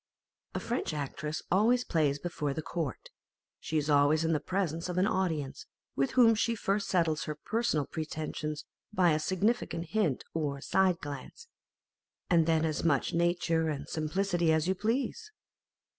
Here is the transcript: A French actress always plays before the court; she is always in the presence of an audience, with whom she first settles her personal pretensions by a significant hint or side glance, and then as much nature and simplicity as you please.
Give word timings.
A 0.55 0.59
French 0.59 0.95
actress 0.95 1.43
always 1.51 1.83
plays 1.83 2.17
before 2.17 2.55
the 2.55 2.63
court; 2.63 3.09
she 3.59 3.77
is 3.77 3.87
always 3.87 4.25
in 4.25 4.33
the 4.33 4.39
presence 4.39 4.89
of 4.89 4.97
an 4.97 5.05
audience, 5.05 5.67
with 5.95 6.13
whom 6.13 6.33
she 6.33 6.55
first 6.55 6.87
settles 6.89 7.25
her 7.25 7.35
personal 7.35 7.85
pretensions 7.85 8.65
by 8.91 9.11
a 9.11 9.19
significant 9.19 9.89
hint 9.89 10.23
or 10.33 10.59
side 10.59 10.97
glance, 11.01 11.49
and 12.31 12.47
then 12.47 12.65
as 12.65 12.83
much 12.83 13.13
nature 13.13 13.69
and 13.69 13.87
simplicity 13.89 14.51
as 14.51 14.67
you 14.67 14.73
please. 14.73 15.31